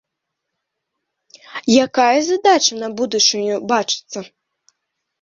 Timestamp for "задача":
2.31-2.73